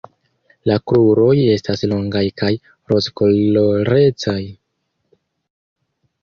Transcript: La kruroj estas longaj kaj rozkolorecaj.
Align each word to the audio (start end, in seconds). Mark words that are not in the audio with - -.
La 0.69 0.77
kruroj 0.91 1.35
estas 1.55 1.83
longaj 1.91 2.23
kaj 2.43 2.49
rozkolorecaj. 2.93 4.39